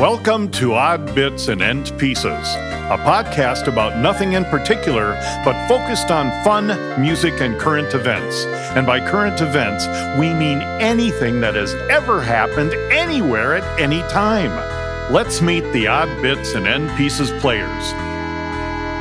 [0.00, 5.12] Welcome to Odd Bits and End Pieces, a podcast about nothing in particular,
[5.44, 8.46] but focused on fun, music, and current events.
[8.74, 9.86] And by current events,
[10.18, 15.12] we mean anything that has ever happened anywhere at any time.
[15.12, 17.92] Let's meet the Odd Bits and End Pieces players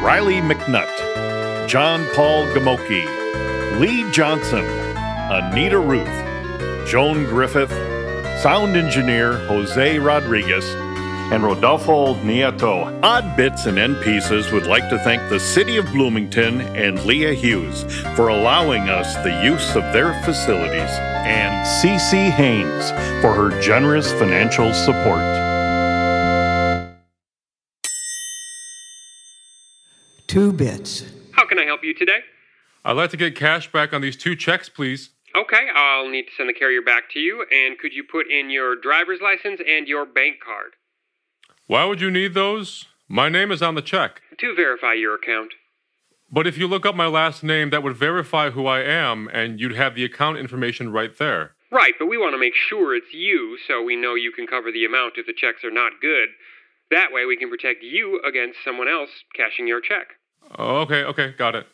[0.04, 7.72] Riley McNutt, John Paul Gamoki, Lee Johnson, Anita Ruth, Joan Griffith,
[8.42, 10.66] sound engineer Jose Rodriguez,
[11.32, 13.00] and Rodolfo Nieto.
[13.04, 17.34] Odd Bits and End Pieces would like to thank the City of Bloomington and Leah
[17.34, 17.84] Hughes
[18.16, 20.90] for allowing us the use of their facilities,
[21.26, 25.24] and CC Haynes for her generous financial support.
[30.28, 31.06] Two bits.
[31.32, 32.20] How can I help you today?
[32.86, 35.10] I'd like to get cash back on these two checks, please.
[35.36, 38.50] Okay, I'll need to send the carrier back to you, and could you put in
[38.50, 40.74] your driver's license and your bank card?
[41.70, 42.88] Why would you need those?
[43.08, 44.24] My name is on the check.
[44.40, 45.52] To verify your account.
[46.32, 49.60] But if you look up my last name, that would verify who I am, and
[49.60, 51.52] you'd have the account information right there.
[51.72, 54.72] Right, but we want to make sure it's you so we know you can cover
[54.72, 56.30] the amount if the checks are not good.
[56.90, 60.08] That way we can protect you against someone else cashing your check.
[60.58, 61.68] Okay, okay, got it.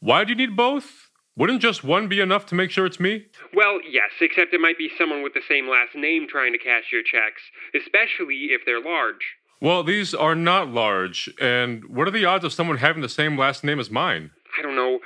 [0.00, 1.10] Why do you need both?
[1.34, 3.26] Wouldn't just one be enough to make sure it's me?
[3.54, 6.84] Well, yes, except it might be someone with the same last name trying to cash
[6.92, 7.40] your checks,
[7.74, 9.36] especially if they're large.
[9.60, 13.38] Well, these are not large, and what are the odds of someone having the same
[13.38, 14.32] last name as mine?
[14.58, 14.98] I don't know.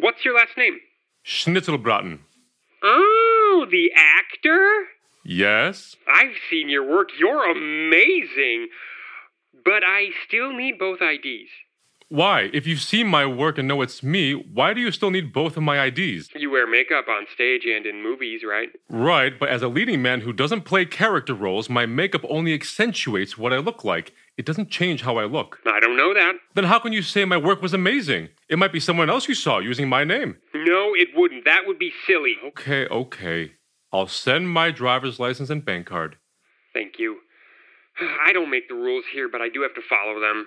[0.00, 0.78] What's your last name?
[1.26, 2.20] Schnitzelbraten.
[2.82, 4.86] Oh, the actor?
[5.24, 5.96] Yes?
[6.08, 7.08] I've seen your work.
[7.18, 8.68] You're amazing.
[9.64, 11.50] But I still need both IDs.
[12.08, 12.50] Why?
[12.52, 15.56] If you've seen my work and know it's me, why do you still need both
[15.56, 16.28] of my IDs?
[16.36, 18.68] You wear makeup on stage and in movies, right?
[18.88, 23.36] Right, but as a leading man who doesn't play character roles, my makeup only accentuates
[23.36, 24.12] what I look like.
[24.36, 25.58] It doesn't change how I look.
[25.66, 26.34] I don't know that.
[26.54, 28.28] Then how can you say my work was amazing?
[28.48, 30.36] It might be someone else you saw using my name.
[30.54, 31.44] No, it wouldn't.
[31.44, 32.36] That would be silly.
[32.48, 33.54] Okay, okay.
[33.92, 36.18] I'll send my driver's license and bank card.
[36.72, 37.18] Thank you.
[38.26, 40.46] I don't make the rules here, but I do have to follow them.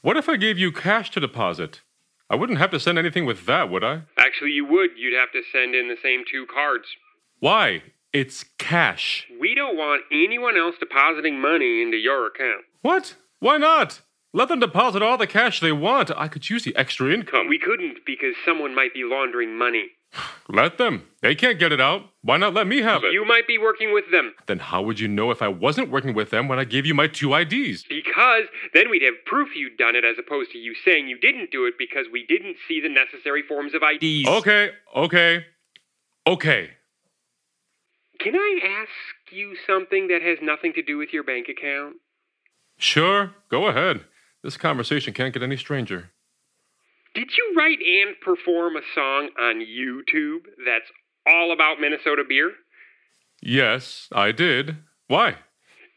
[0.00, 1.80] What if I gave you cash to deposit?
[2.28, 4.02] I wouldn't have to send anything with that, would I?
[4.16, 4.90] Actually, you would.
[4.96, 6.86] You'd have to send in the same two cards.
[7.40, 7.82] Why?
[8.12, 9.26] It's cash.
[9.40, 12.64] We don't want anyone else depositing money into your account.
[12.82, 13.16] What?
[13.40, 14.00] Why not?
[14.32, 16.10] Let them deposit all the cash they want.
[16.16, 17.48] I could use the extra income.
[17.48, 19.88] We couldn't because someone might be laundering money.
[20.48, 21.04] Let them.
[21.22, 22.02] They can't get it out.
[22.22, 23.12] Why not let me have it?
[23.12, 24.34] You might be working with them.
[24.46, 26.94] Then how would you know if I wasn't working with them when I gave you
[26.94, 27.84] my two IDs?
[27.88, 31.50] Because then we'd have proof you'd done it as opposed to you saying you didn't
[31.50, 34.28] do it because we didn't see the necessary forms of IDs.
[34.28, 35.46] Okay, okay,
[36.26, 36.70] okay.
[38.20, 41.96] Can I ask you something that has nothing to do with your bank account?
[42.76, 44.04] Sure, go ahead.
[44.42, 46.10] This conversation can't get any stranger.
[47.14, 50.90] Did you write and perform a song on YouTube that's
[51.26, 52.52] all about Minnesota beer?
[53.42, 54.78] Yes, I did.
[55.08, 55.36] Why?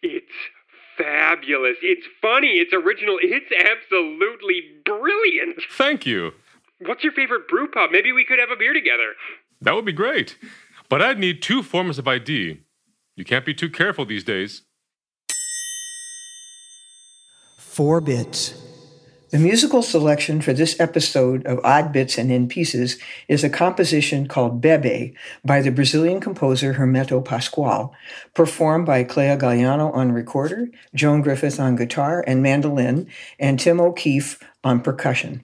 [0.02, 0.26] It's
[0.98, 1.78] fabulous.
[1.82, 2.56] It's funny.
[2.58, 3.18] It's original.
[3.22, 5.62] It's absolutely brilliant.
[5.72, 6.32] Thank you.
[6.80, 7.92] What's your favorite brew pub?
[7.92, 9.14] Maybe we could have a beer together.
[9.62, 10.38] That would be great.
[10.90, 12.60] But I'd need two forms of ID.
[13.16, 14.64] You can't be too careful these days.
[17.58, 18.65] Four bits.
[19.36, 22.98] The musical selection for this episode of Odd Bits and End Pieces
[23.28, 25.14] is a composition called Bebe
[25.44, 27.94] by the Brazilian composer Hermeto Pascoal,
[28.34, 34.42] performed by Clea Galliano on recorder, Joan Griffith on guitar and mandolin, and Tim O'Keefe
[34.64, 35.44] on percussion.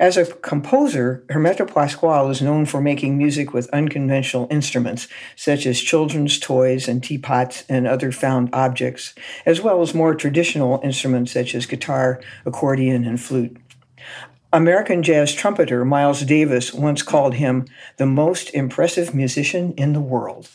[0.00, 5.78] As a composer, Hermeto Pascoal is known for making music with unconventional instruments, such as
[5.78, 11.54] children's toys and teapots and other found objects, as well as more traditional instruments such
[11.54, 13.54] as guitar, accordion, and flute.
[14.54, 17.66] American jazz trumpeter Miles Davis once called him
[17.98, 20.48] the most impressive musician in the world.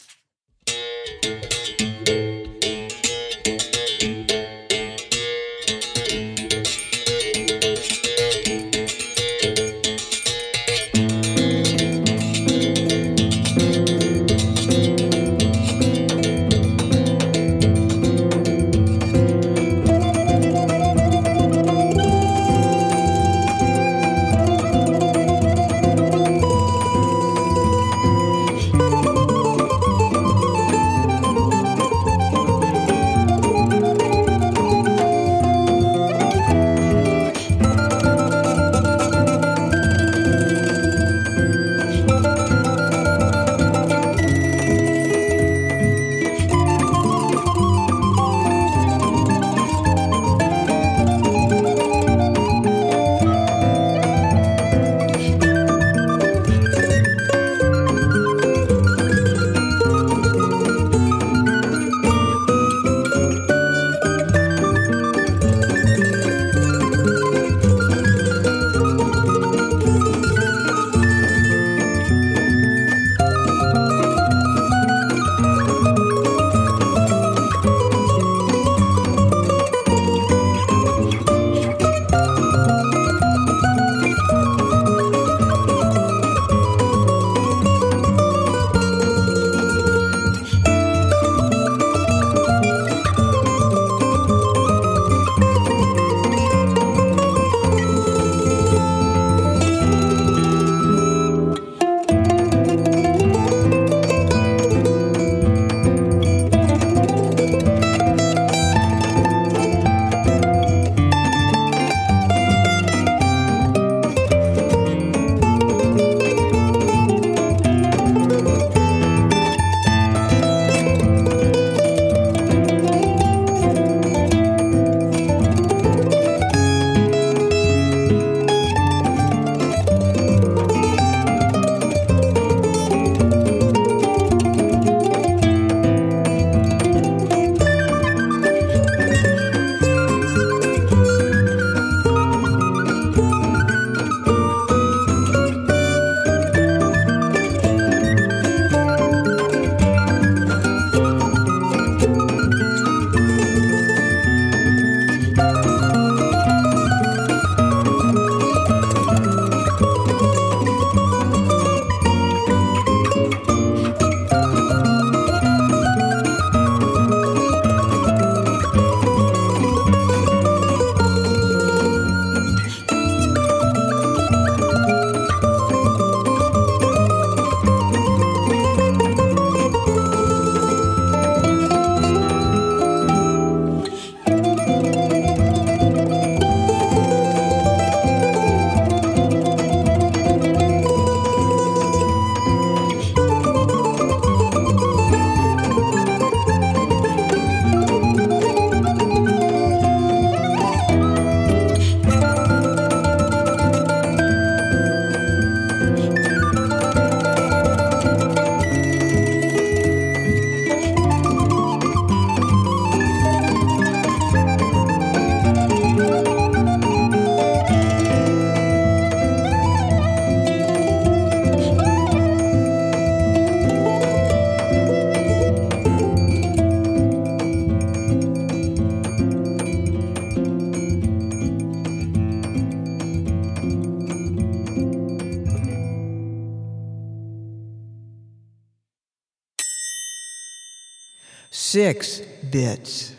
[241.75, 243.13] Six bits.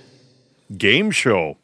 [0.78, 1.58] Game show.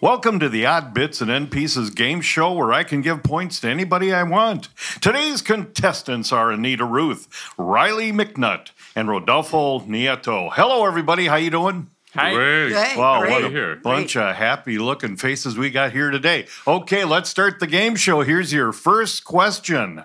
[0.00, 3.60] Welcome to the Odd Bits and End Pieces game show where I can give points
[3.60, 4.70] to anybody I want.
[5.00, 10.50] Today's contestants are Anita Ruth, Riley McNutt, and Rodolfo Nieto.
[10.52, 11.28] Hello, everybody.
[11.28, 11.90] How you doing?
[12.12, 12.72] Great.
[12.72, 13.30] Hey, Wow, great.
[13.30, 13.76] what a Here.
[13.76, 16.46] bunch of happy looking faces we got here today.
[16.66, 18.22] Okay, let's start the game show.
[18.22, 20.04] Here's your first question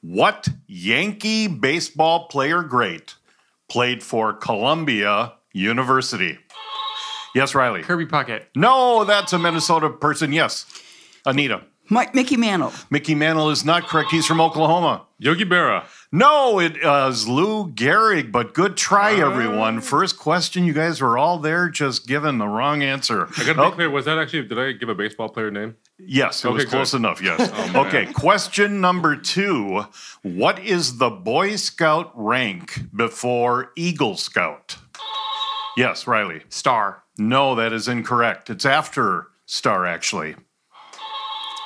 [0.00, 3.14] What Yankee baseball player great
[3.68, 6.38] played for Columbia University?
[7.34, 7.82] Yes, Riley.
[7.82, 8.44] Kirby Puckett.
[8.56, 10.32] No, that's a Minnesota person.
[10.32, 10.66] Yes.
[11.26, 11.62] Anita.
[11.90, 12.72] Mike, Mickey Mantle.
[12.90, 14.10] Mickey Mantle is not correct.
[14.10, 15.02] He's from Oklahoma.
[15.18, 15.84] Yogi Berra.
[16.14, 19.30] No, it is Lou Gehrig, but good try, ah.
[19.30, 19.80] everyone.
[19.80, 23.28] First question, you guys were all there just giving the wrong answer.
[23.38, 23.90] I got to Oh, be clear.
[23.90, 24.42] Was that actually?
[24.46, 25.74] Did I give a baseball player name?
[25.98, 26.98] Yes, it was Okay, close good.
[26.98, 27.22] enough.
[27.22, 27.50] Yes.
[27.54, 27.86] Oh, man.
[27.86, 28.12] okay.
[28.12, 29.86] Question number two:
[30.22, 34.76] What is the Boy Scout rank before Eagle Scout?
[35.78, 36.42] Yes, Riley.
[36.50, 37.04] Star.
[37.16, 38.50] No, that is incorrect.
[38.50, 40.34] It's after Star, actually.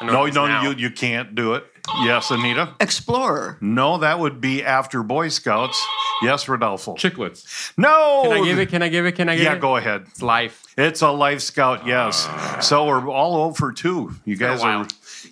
[0.03, 0.63] No, no, now.
[0.63, 1.65] you you can't do it.
[2.03, 2.75] Yes, Anita.
[2.81, 3.59] Explorer.
[3.61, 5.83] No, that would be after Boy Scouts.
[6.23, 6.95] Yes, Rodolfo.
[6.95, 7.73] Chicklets.
[7.77, 8.23] No.
[8.25, 8.69] Can I give it?
[8.71, 9.13] Can I give it?
[9.13, 9.55] Can I give Yeah, it?
[9.55, 10.03] Yeah, go ahead.
[10.09, 10.63] It's life.
[10.77, 12.27] It's a life scout, yes.
[12.29, 12.59] Ah.
[12.61, 14.15] So we're all over two.
[14.25, 14.87] You guys are,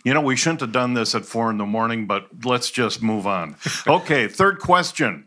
[0.05, 3.03] you know, we shouldn't have done this at four in the morning, but let's just
[3.03, 3.57] move on.
[3.87, 5.27] Okay, third question.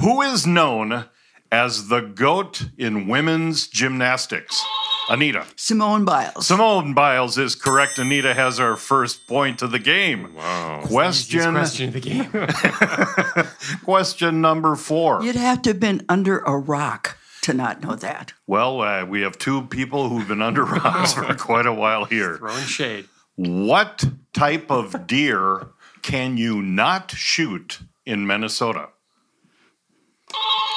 [0.00, 1.06] Who is known
[1.50, 4.62] as the GOAT in women's gymnastics?
[5.08, 5.46] Anita.
[5.56, 6.46] Simone Biles.
[6.46, 7.98] Simone Biles is correct.
[7.98, 10.34] Anita has our first point of the game.
[10.34, 10.82] Wow.
[10.84, 12.30] Question, question of the game.
[13.84, 15.22] question number four.
[15.22, 18.32] You'd have to have been under a rock to not know that.
[18.46, 22.36] Well, uh, we have two people who've been under rocks for quite a while here.
[22.38, 23.08] Throwing shade.
[23.36, 25.68] What type of deer
[26.02, 28.88] can you not shoot in Minnesota?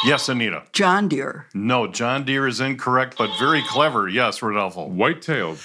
[0.05, 0.63] Yes, Anita.
[0.71, 1.47] John Deere.
[1.53, 4.07] No, John Deere is incorrect, but very clever.
[4.07, 4.85] Yes, Rodolfo.
[4.87, 5.59] White-tailed.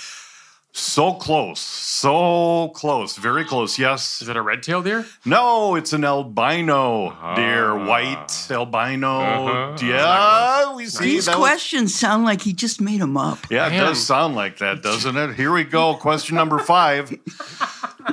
[0.72, 1.58] So close.
[1.58, 3.16] So close.
[3.16, 3.76] Very close.
[3.76, 4.22] Yes.
[4.22, 5.04] Is it a red-tailed deer?
[5.24, 7.70] No, it's an albino deer.
[7.72, 7.86] Ah.
[7.88, 9.20] White albino.
[9.20, 9.76] Uh-huh.
[9.84, 13.38] Yeah, we see These that was- questions sound like he just made them up.
[13.50, 15.34] Yeah, it does sound like that, doesn't it?
[15.34, 15.94] Here we go.
[15.96, 17.10] Question number five.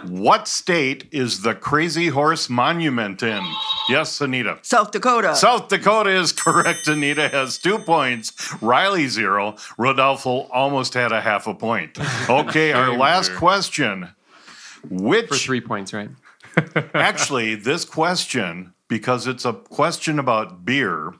[0.08, 3.44] What state is the Crazy Horse Monument in?
[3.90, 4.60] Yes, Anita.
[4.62, 5.36] South Dakota.
[5.36, 6.88] South Dakota is correct.
[6.88, 8.34] Anita has two points.
[8.62, 9.56] Riley zero.
[9.78, 11.98] Rodolfo almost had a half a point.
[12.30, 14.10] Okay, our last question.
[14.90, 16.10] Which For three points, right?
[16.94, 21.14] actually this question, because it's a question about beer,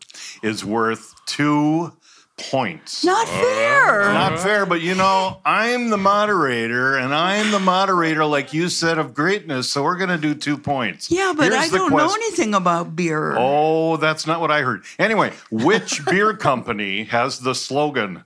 [0.44, 1.94] is worth two
[2.38, 3.04] points.
[3.04, 4.04] Not fair.
[4.04, 8.70] Uh, not fair, but you know, I'm the moderator, and I'm the moderator, like you
[8.70, 9.70] said, of greatness.
[9.70, 11.10] So we're going to do two points.
[11.12, 13.36] yeah, but Here's I don't know anything about beer.
[13.38, 14.84] Oh, that's not what I heard.
[15.00, 18.24] Anyway, which beer company has the slogan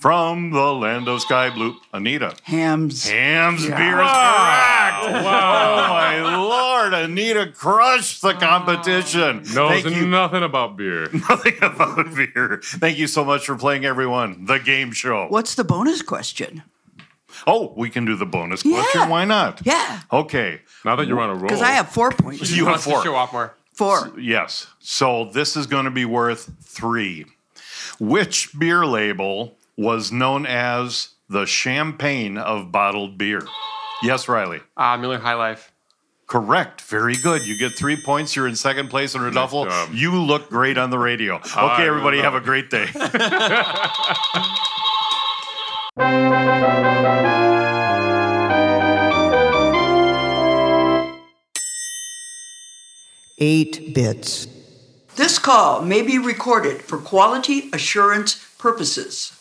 [0.00, 1.76] "From the land of sky blue"?
[1.92, 2.34] Anita.
[2.42, 3.08] Hamm's.
[3.08, 5.02] Hamm's beer is ah!
[5.02, 5.16] correct.
[5.16, 8.38] Oh my lord, Anita crushed the ah.
[8.38, 9.42] competition.
[9.54, 10.06] Knows Thank you.
[10.06, 11.08] nothing about beer.
[11.28, 12.60] Nothing about beer.
[12.62, 14.46] Thank you so much for playing, everyone.
[14.46, 15.26] The game show.
[15.28, 16.62] What's the bonus question?
[17.46, 19.08] Oh, we can do the bonus question.
[19.08, 19.60] Why not?
[19.64, 20.60] Yeah, Okay.
[20.84, 21.42] Now that you're on a roll.
[21.42, 22.50] because I have four points.
[22.50, 23.02] You have to four.
[23.02, 23.54] show off more.
[23.72, 24.12] Four.
[24.18, 24.66] Yes.
[24.80, 27.26] So this is going to be worth three.
[27.98, 33.40] Which beer label was known as the champagne of bottled beer?
[34.02, 34.60] Yes, Riley.
[34.76, 35.72] Ah, Miller High Life.
[36.26, 36.82] Correct.
[36.82, 37.46] Very good.
[37.46, 38.36] You get three points.
[38.36, 39.14] You're in second place.
[39.14, 39.88] And Rodolfo, job.
[39.92, 41.36] you look great on the radio.
[41.36, 42.86] Okay, I everybody, have a great day.
[53.42, 54.46] Eight bits.
[55.16, 59.39] This call may be recorded for quality assurance purposes.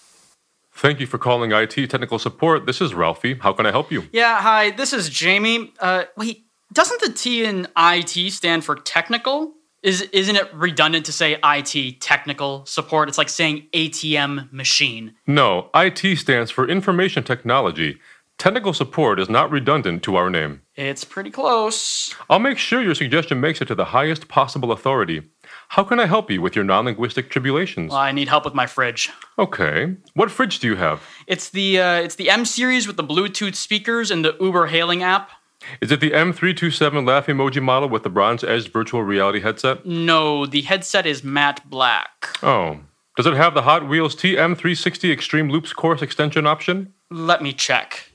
[0.79, 2.65] Thank you for calling IT technical support.
[2.65, 3.38] This is Ralphie.
[3.41, 4.05] How can I help you?
[4.13, 5.74] Yeah, hi, this is Jamie.
[5.77, 9.55] Uh, wait, doesn't the T in IT stand for technical?
[9.83, 13.09] Is isn't it redundant to say IT technical support?
[13.09, 15.15] It's like saying ATM machine.
[15.27, 17.98] No, IT stands for Information Technology.
[18.38, 20.62] Technical support is not redundant to our name.
[20.77, 22.15] It's pretty close.
[22.29, 25.24] I'll make sure your suggestion makes it to the highest possible authority.
[25.69, 27.91] How can I help you with your non linguistic tribulations?
[27.91, 29.11] Well, I need help with my fridge.
[29.38, 29.95] Okay.
[30.15, 31.03] What fridge do you have?
[31.27, 35.03] It's the uh, it's the M series with the Bluetooth speakers and the Uber hailing
[35.03, 35.29] app.
[35.79, 39.85] Is it the M327 laugh emoji model with the bronze edged virtual reality headset?
[39.85, 42.29] No, the headset is matte black.
[42.41, 42.79] Oh.
[43.15, 46.93] Does it have the Hot Wheels TM360 Extreme Loops course extension option?
[47.11, 48.11] Let me check.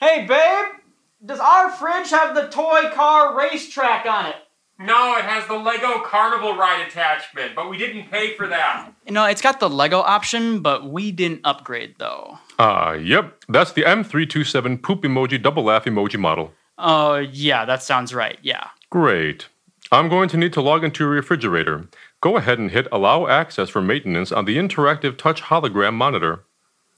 [0.00, 0.80] Hey, babe,
[1.24, 4.36] does our fridge have the toy car racetrack on it?
[4.80, 8.92] No, it has the Lego Carnival ride attachment, but we didn't pay for that.
[9.10, 12.38] No, it's got the Lego option, but we didn't upgrade though.
[12.60, 13.42] Ah, yep.
[13.48, 16.52] That's the M327 poop emoji double laugh emoji model.
[16.78, 18.38] Oh, yeah, that sounds right.
[18.40, 18.68] Yeah.
[18.88, 19.48] Great.
[19.90, 21.88] I'm going to need to log into your refrigerator.
[22.20, 26.44] Go ahead and hit allow access for maintenance on the interactive touch hologram monitor.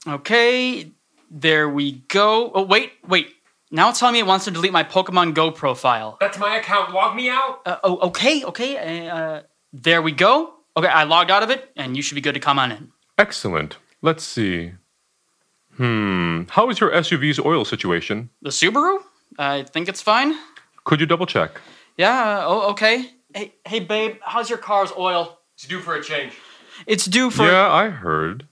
[0.07, 0.91] Okay,
[1.29, 2.51] there we go.
[2.53, 3.33] Oh, wait, wait.
[3.73, 6.17] Now it's telling me it wants to delete my Pokemon Go profile.
[6.19, 6.93] That's my account.
[6.93, 7.61] Log me out.
[7.65, 9.07] Uh, oh, okay, okay.
[9.07, 10.53] Uh, there we go.
[10.75, 12.91] Okay, I logged out of it, and you should be good to come on in.
[13.17, 13.77] Excellent.
[14.01, 14.73] Let's see.
[15.77, 16.43] Hmm.
[16.49, 18.29] How is your SUV's oil situation?
[18.41, 18.99] The Subaru?
[19.39, 20.35] I think it's fine.
[20.83, 21.61] Could you double check?
[21.97, 22.43] Yeah.
[22.45, 23.11] Oh, okay.
[23.33, 24.17] Hey, hey, babe.
[24.21, 25.39] How's your car's oil?
[25.55, 26.33] It's due for a change.
[26.87, 27.43] It's due for.
[27.43, 28.47] Yeah, I heard.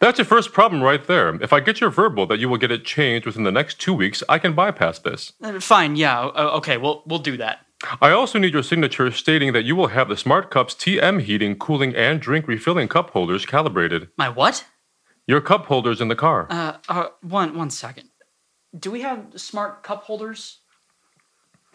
[0.00, 1.34] That's your first problem right there.
[1.42, 3.92] If I get your verbal that you will get it changed within the next two
[3.94, 5.32] weeks, I can bypass this.
[5.42, 5.96] Uh, fine.
[5.96, 6.30] Yeah.
[6.34, 6.76] o- Okay.
[6.76, 7.58] We'll we'll do that.
[8.00, 11.56] I also need your signature stating that you will have the Smart Cups TM heating,
[11.58, 14.08] cooling, and drink refilling cup holders calibrated.
[14.16, 14.64] My what?
[15.26, 16.46] Your cup holders in the car.
[16.50, 18.08] Uh, uh, one one second.
[18.78, 20.60] Do we have smart cup holders?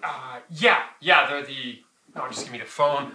[0.03, 1.79] Uh, yeah, yeah, they're the.
[2.15, 3.11] No, just give me the phone.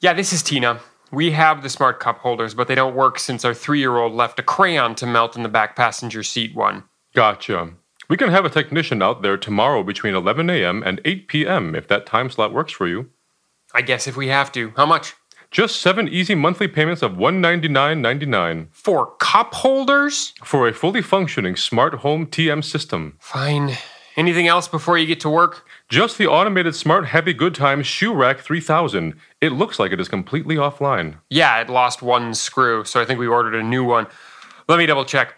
[0.00, 0.80] Yeah, this is Tina.
[1.12, 4.12] We have the smart cup holders, but they don't work since our three year old
[4.12, 6.84] left a crayon to melt in the back passenger seat one.
[7.14, 7.70] Gotcha.
[8.08, 10.82] We can have a technician out there tomorrow between 11 a.m.
[10.84, 11.74] and 8 p.m.
[11.74, 13.10] if that time slot works for you.
[13.72, 14.72] I guess if we have to.
[14.76, 15.14] How much?
[15.52, 20.32] Just seven easy monthly payments of $199.99 For cup holders?
[20.44, 23.16] for a fully functioning smart home TM system.
[23.20, 23.76] Fine.
[24.16, 25.66] Anything else before you get to work?
[25.90, 29.16] Just the automated Smart Happy Good Times Shoe Rack 3000.
[29.40, 31.16] It looks like it is completely offline.
[31.28, 34.06] Yeah, it lost one screw, so I think we ordered a new one.
[34.68, 35.34] Let me double check.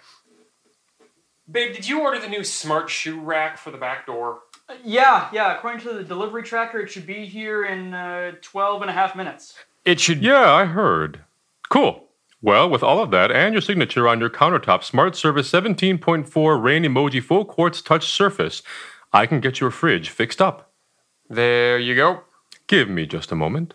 [1.50, 4.40] Babe, did you order the new smart shoe rack for the back door?
[4.68, 5.56] Uh, yeah, yeah.
[5.56, 9.16] According to the delivery tracker, it should be here in uh, 12 and a half
[9.16, 9.54] minutes.
[9.86, 10.22] It should.
[10.22, 11.20] Yeah, I heard.
[11.70, 12.10] Cool.
[12.42, 16.82] Well, with all of that and your signature on your countertop Smart Service 17.4 Rain
[16.82, 18.62] Emoji Full Quartz Touch Surface,
[19.12, 20.72] I can get your fridge fixed up.
[21.28, 22.22] There you go.
[22.66, 23.74] Give me just a moment.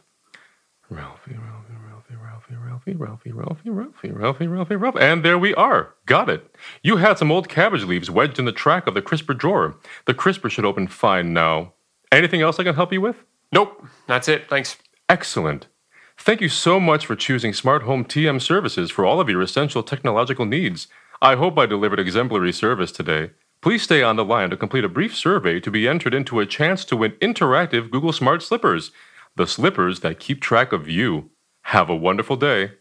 [0.90, 5.00] Ralphie, Ralphie, Ralphie, Ralphie, Ralphie, Ralphie, Ralphie, Ralphie, Ralphie, Ralphie, Ralphie.
[5.00, 5.94] And there we are.
[6.06, 6.56] Got it.
[6.82, 9.76] You had some old cabbage leaves wedged in the track of the crisper drawer.
[10.06, 11.74] The crisper should open fine now.
[12.12, 13.24] Anything else I can help you with?
[13.52, 14.50] Nope, that's it.
[14.50, 14.78] Thanks.
[15.10, 15.68] Excellent.
[16.18, 19.84] Thank you so much for choosing Smart Home TM services for all of your essential
[19.84, 20.88] technological needs.
[21.22, 23.32] I hope I delivered exemplary service today.
[23.60, 26.46] Please stay on the line to complete a brief survey to be entered into a
[26.46, 28.92] chance to win interactive Google Smart Slippers,
[29.36, 31.32] the slippers that keep track of you.
[31.64, 32.74] Have a wonderful day.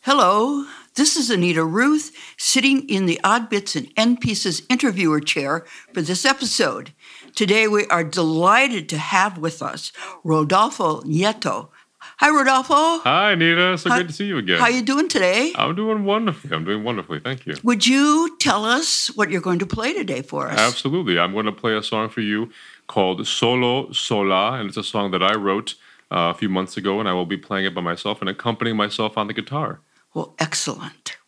[0.00, 5.64] Hello, this is Anita Ruth sitting in the Odd Bits and End Pieces interviewer chair
[5.94, 6.92] for this episode.
[7.34, 9.92] Today we are delighted to have with us
[10.24, 11.70] Rodolfo Nieto.
[12.18, 12.74] Hi, Rodolfo.
[13.00, 13.76] Hi, Anita.
[13.76, 14.58] So Hi- good to see you again.
[14.58, 15.52] How are you doing today?
[15.54, 16.54] I'm doing wonderfully.
[16.56, 17.20] I'm doing wonderfully.
[17.20, 17.56] Thank you.
[17.62, 20.58] Would you tell us what you're going to play today for us?
[20.58, 21.18] Absolutely.
[21.18, 22.50] I'm going to play a song for you
[22.86, 25.74] called Solo Sola, and it's a song that I wrote
[26.10, 28.76] uh, a few months ago, and I will be playing it by myself and accompanying
[28.78, 29.80] myself on the guitar.
[30.14, 31.18] Well, excellent.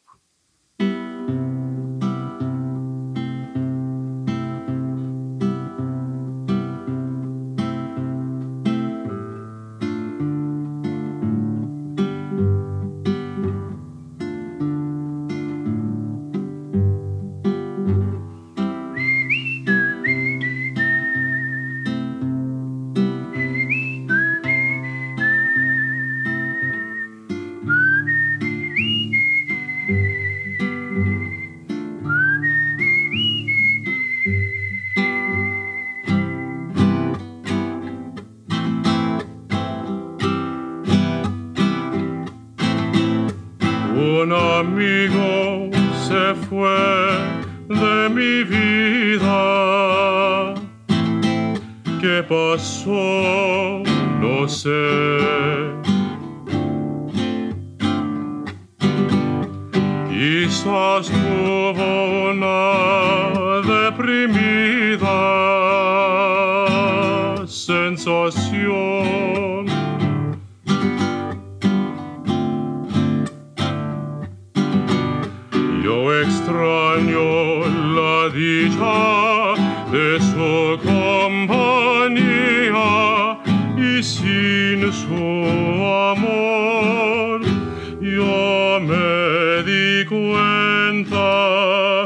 [88.18, 92.04] Yo me di cuenta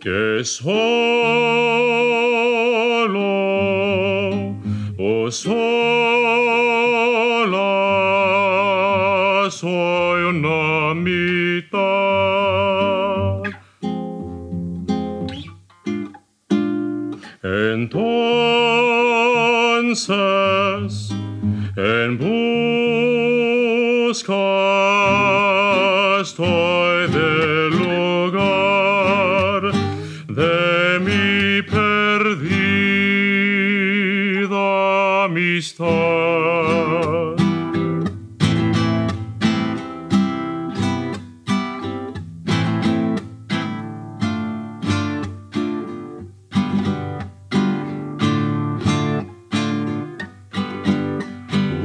[0.00, 0.72] que solo,
[4.98, 5.60] oh sola,
[9.50, 11.82] soy una mitad.
[17.74, 18.32] Entonces,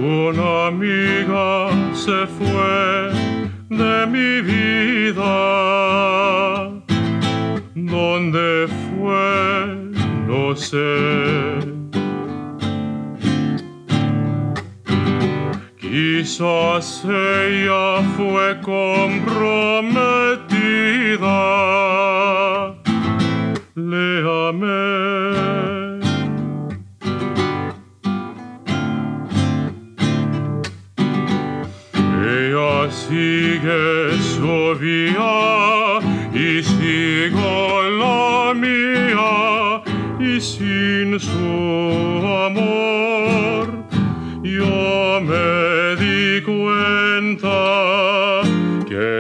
[0.08, 3.12] Una amiga se fue
[3.68, 5.34] de mi vida.
[7.76, 9.76] ¿Dónde fue?
[10.26, 11.60] No sé.
[15.78, 19.58] Quizás ella fue comprometida.
[23.76, 25.77] Le amé.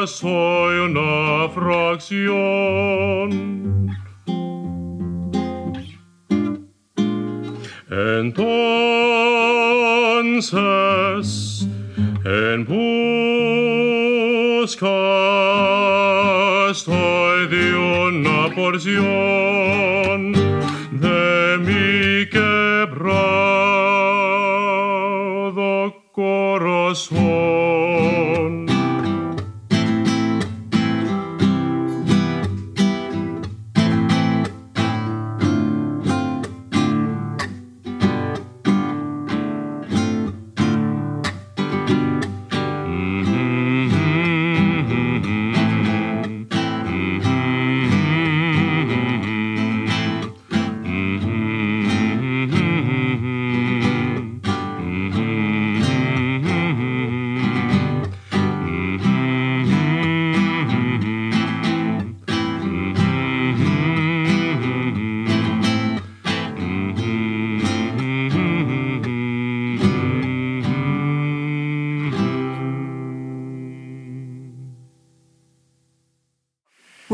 [0.07, 3.31] soy una fracción.
[7.91, 8.53] Entonces,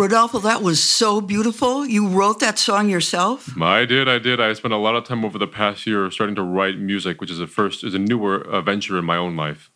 [0.08, 1.84] Rodolfo, that was so beautiful.
[1.84, 3.54] You wrote that song yourself?
[3.60, 4.40] I did, I did.
[4.40, 7.30] I spent a lot of time over the past year starting to write music, which
[7.30, 9.70] is a first, is a newer venture in my own life.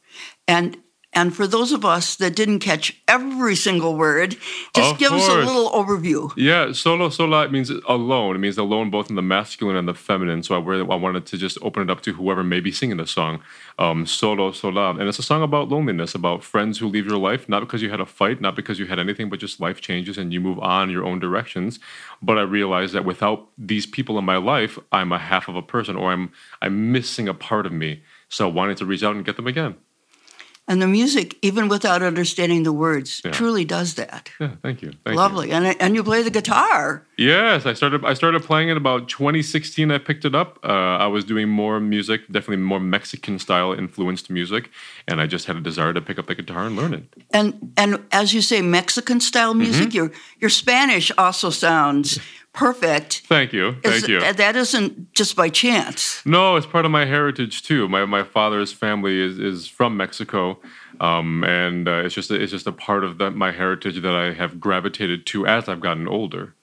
[0.49, 0.79] And
[1.15, 4.37] and for those of us that didn't catch every single word,
[4.75, 6.33] just Of give us a little overview.
[6.37, 8.37] Yeah, solo sola means alone.
[8.37, 10.43] It means alone both in the masculine and the feminine.
[10.43, 12.97] So I really I wanted to just open it up to whoever may be singing
[12.97, 13.43] the song.
[13.79, 17.49] Um, solo sola, and it's a song about loneliness, about friends who leave your life,
[17.49, 20.17] not because you had a fight, not because you had anything, but just life changes
[20.17, 21.79] and you move on your own directions.
[22.23, 25.63] But I realized that without these people in my life, I'm a half of a
[25.63, 28.03] person, or I'm I'm missing a part of me.
[28.31, 29.77] So I wanted to reach out and get them again.
[30.69, 33.33] And the music, even without understanding the words, Yeah.
[33.33, 34.31] truly does that.
[34.41, 34.91] Yeah, thank you.
[35.05, 35.23] Thank you.
[35.23, 35.51] Lovely.
[35.51, 37.03] And and you play the guitar.
[37.19, 38.05] Yes, I started.
[38.05, 39.91] I started playing it about 2016.
[39.91, 40.59] I picked it up.
[40.65, 44.71] Uh, I was doing more music, definitely more Mexican style influenced music,
[45.09, 47.05] and I just had a desire to pick up the guitar and learn it.
[47.33, 49.97] And and as you say, Mexican style music, Mm-hmm.
[49.97, 52.19] your your Spanish also sounds
[52.53, 53.23] perfect.
[53.27, 54.21] Thank you, thank Is- you.
[54.33, 56.25] That isn't just by chance.
[56.25, 57.89] No, it's part of my heritage too.
[57.89, 60.61] My my father's family is is from Mexico,
[61.01, 64.15] um, and uh, it's just a, it's just a part of that my heritage that
[64.15, 66.55] I have gravitated to as I've gotten older.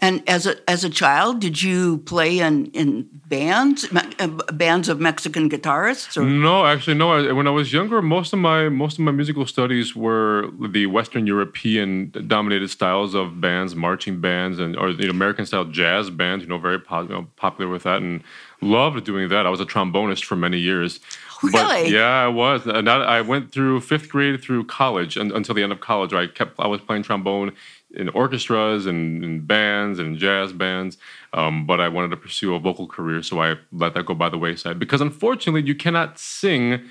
[0.00, 3.86] And as a as a child, did you play in in bands,
[4.18, 6.16] uh, bands of Mexican guitarists?
[6.16, 6.24] Or?
[6.24, 7.12] No, actually, no.
[7.12, 10.86] I, when I was younger, most of my most of my musical studies were the
[10.86, 16.10] Western European dominated styles of bands, marching bands, and or you know, American style jazz
[16.10, 16.42] bands.
[16.42, 18.22] You know, very pop, you know, popular with that, and
[18.60, 19.46] loved doing that.
[19.46, 21.00] I was a trombonist for many years.
[21.42, 21.88] But Really?
[21.90, 22.66] yeah, I was.
[22.66, 26.12] And that, I went through fifth grade through college and, until the end of college.
[26.12, 27.52] Where I kept I was playing trombone
[27.94, 30.98] in orchestras and, and bands and jazz bands,
[31.32, 34.28] um, but I wanted to pursue a vocal career, so I let that go by
[34.28, 36.82] the wayside because unfortunately you cannot sing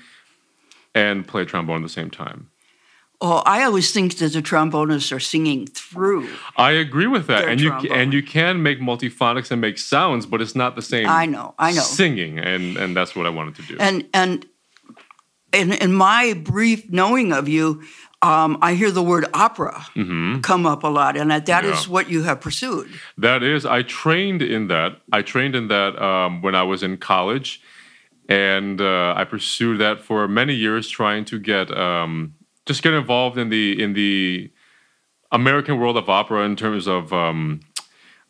[0.94, 2.50] and play trombone at the same time.
[3.20, 6.28] Oh, I always think that the trombonists are singing through.
[6.56, 7.96] I agree with that, and you trombone.
[7.96, 11.08] and you can make multiphonics and make sounds, but it's not the same.
[11.08, 11.80] I know, I know.
[11.80, 13.76] Singing, and and that's what I wanted to do.
[13.78, 14.46] And and
[15.54, 17.82] in, in my brief knowing of you,
[18.30, 19.74] um, I hear the word opera
[20.42, 21.90] come up a lot, and that that is Mm-hmm.
[21.90, 21.92] Yeah.
[21.96, 22.86] what you have pursued.
[23.26, 24.90] That is, I trained in that.
[25.18, 27.60] I trained in that um, when I was in college,
[28.28, 32.34] and uh, I pursued that for many years, trying to get um,
[32.66, 34.50] just get involved in the in the
[35.30, 37.60] American world of opera in terms of um,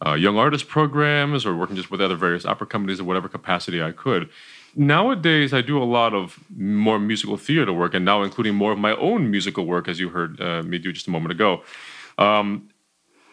[0.05, 3.83] uh, young artist programs or working just with other various opera companies in whatever capacity
[3.83, 4.29] I could.
[4.77, 8.79] Nowadays, I do a lot of more musical theater work, and now including more of
[8.79, 11.63] my own musical work, as you heard uh, me do just a moment ago.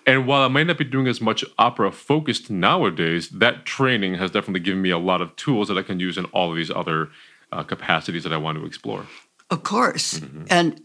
[0.05, 4.31] And while I might not be doing as much opera focused nowadays, that training has
[4.31, 6.71] definitely given me a lot of tools that I can use in all of these
[6.71, 7.09] other
[7.51, 9.05] uh, capacities that I want to explore.
[9.49, 10.19] Of course.
[10.19, 10.45] Mm-hmm.
[10.49, 10.81] And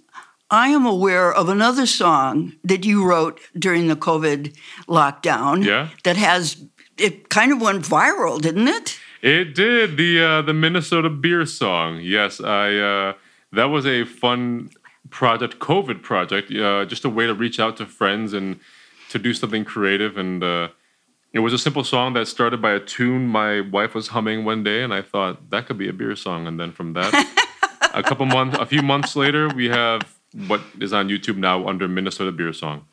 [0.51, 4.55] I am aware of another song that you wrote during the COVID
[4.87, 5.65] lockdown.
[5.65, 5.89] Yeah.
[6.05, 6.63] That has
[6.99, 8.99] it kind of went viral, didn't it?
[9.27, 11.99] It did the uh, the Minnesota beer song.
[12.01, 13.13] Yes, I uh,
[13.51, 14.71] that was a fun
[15.11, 18.61] project, COVID project, uh, just a way to reach out to friends and
[19.11, 20.17] to do something creative.
[20.17, 20.69] And uh,
[21.33, 24.63] it was a simple song that started by a tune my wife was humming one
[24.63, 26.47] day, and I thought that could be a beer song.
[26.47, 27.13] And then from that,
[27.95, 30.03] a couple months, a few months later, we have
[30.47, 32.85] what is on YouTube now under Minnesota beer song.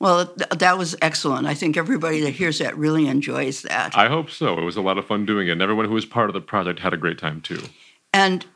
[0.00, 1.46] Well, th- that was excellent.
[1.46, 3.96] I think everybody that hears that really enjoys that.
[3.96, 4.56] I hope so.
[4.58, 6.40] It was a lot of fun doing it, and everyone who was part of the
[6.40, 7.62] project had a great time too.
[8.12, 8.46] and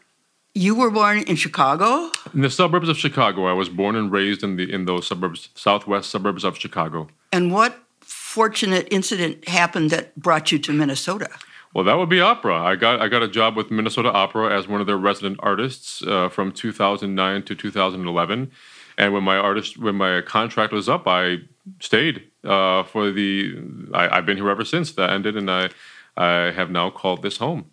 [0.54, 2.10] you were born in Chicago?
[2.34, 5.48] In the suburbs of Chicago, I was born and raised in the in those suburbs,
[5.54, 7.08] southwest suburbs of Chicago.
[7.32, 11.30] And what fortunate incident happened that brought you to Minnesota?
[11.74, 12.54] Well, that would be opera.
[12.62, 16.02] I got I got a job with Minnesota Opera as one of their resident artists
[16.02, 18.50] uh, from 2009 to 2011,
[18.98, 21.38] and when my artist when my contract was up, I
[21.80, 23.54] stayed uh, for the.
[23.94, 25.70] I, I've been here ever since that ended, and I
[26.16, 27.66] I have now called this home.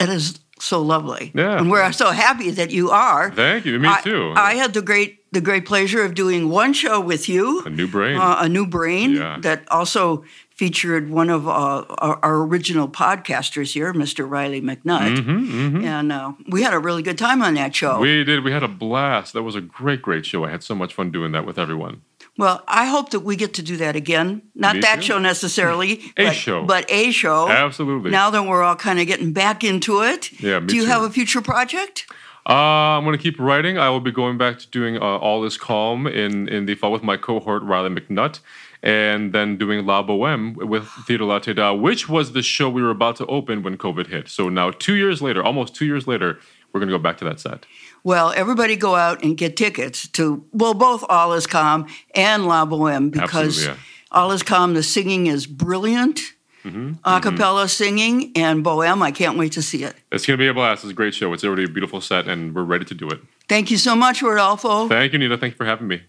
[0.00, 1.30] It is so lovely.
[1.34, 1.58] Yeah.
[1.58, 3.30] And we're so happy that you are.
[3.30, 3.78] Thank you.
[3.78, 4.32] Me I- too.
[4.36, 7.62] I, had the great the great pleasure of doing one show with you.
[7.64, 8.16] a new brain.
[8.18, 9.38] uh, a new brain Yeah.
[9.40, 10.24] that also
[10.54, 11.50] featured one of uh,
[11.98, 14.28] our, our original podcasters here, Mr.
[14.28, 15.16] Riley McNutt.
[15.16, 17.98] Mm-hmm, And uh, we had a really good time on that show.
[17.98, 18.44] we did.
[18.44, 19.32] We had a blast.
[19.32, 20.44] That was a great, great show.
[20.44, 22.02] I had so much fun doing that with everyone.
[22.38, 24.42] well, I hope that we get to do that again.
[24.54, 25.02] Not Me that too.
[25.02, 26.64] show necessarily, A but, show.
[26.64, 27.48] but a show.
[27.48, 28.10] Absolutely.
[28.12, 30.88] Now that we're all kind of getting back into it, Yeah, do you too.
[30.88, 32.06] have a future project?
[32.46, 32.52] Uh,
[32.98, 33.78] I'm going to keep writing.
[33.78, 36.92] I will be going back to doing uh, All Is Calm in, in the fall
[36.92, 38.40] with my cohort, Riley McNutt,
[38.84, 42.90] and then doing La Boheme with Theatre Latté Da, which was the show we were
[42.90, 44.28] about to open when COVID hit.
[44.28, 46.38] So now, two years later, almost two years later,
[46.72, 47.64] we're going to go back to that set.
[48.04, 52.66] Well, everybody go out and get tickets to, well, both All Is Calm and La
[52.66, 53.76] Boheme because yeah.
[54.10, 56.20] All Is Calm, the singing is brilliant,
[56.64, 59.94] Mm-hmm, a cappella singing, and Boheme, I can't wait to see it.
[60.10, 60.82] It's going to be a blast.
[60.82, 61.30] It's a great show.
[61.34, 63.20] It's already a beautiful set, and we're ready to do it.
[63.50, 64.88] Thank you so much, Rodolfo.
[64.88, 65.36] Thank you, Nita.
[65.36, 66.00] Thank you for having me.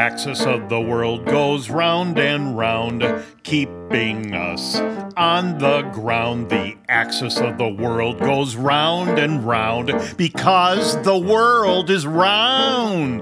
[0.00, 3.04] Axis of the world goes round and round,
[3.42, 4.80] keeping us
[5.14, 6.48] on the ground.
[6.48, 13.20] The axis of the world goes round and round because the world is round.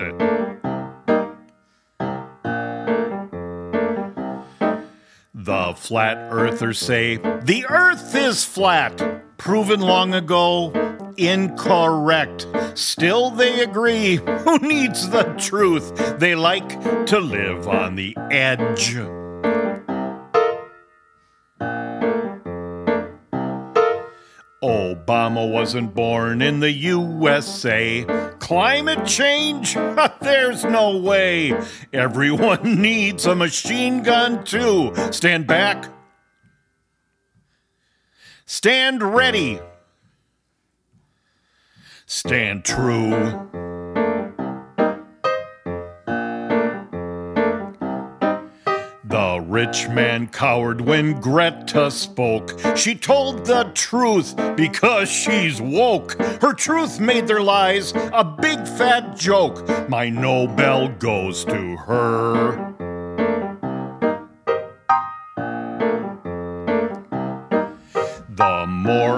[5.34, 10.87] The flat earthers say the earth is flat, proven long ago
[11.18, 12.46] incorrect.
[12.74, 14.16] Still they agree.
[14.16, 16.18] Who needs the truth?
[16.18, 16.68] They like
[17.06, 18.96] to live on the edge.
[24.62, 28.04] Obama wasn't born in the USA.
[28.38, 29.74] Climate change?
[30.20, 31.58] There's no way.
[31.92, 34.92] Everyone needs a machine gun too.
[35.10, 35.88] Stand back.
[38.44, 39.60] Stand ready.
[42.10, 43.10] Stand true.
[49.04, 52.58] The rich man cowered when Greta spoke.
[52.74, 56.18] She told the truth because she's woke.
[56.40, 59.68] Her truth made their lies a big fat joke.
[59.90, 62.77] My Nobel goes to her.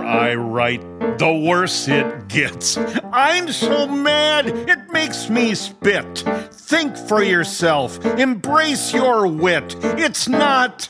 [0.05, 0.83] I write,
[1.19, 2.77] the worse it gets.
[3.13, 6.25] I'm so mad, it makes me spit.
[6.53, 9.77] Think for yourself, embrace your wit.
[9.83, 10.89] It's not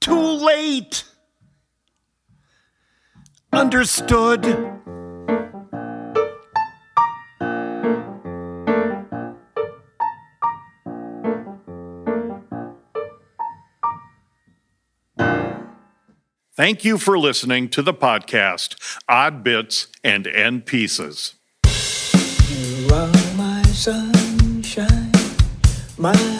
[0.00, 1.04] too late.
[3.52, 4.44] Understood?
[16.60, 18.76] Thank you for listening to the podcast,
[19.08, 21.36] Odd Bits and End Pieces.
[21.64, 25.10] You are my sunshine,
[25.96, 26.39] my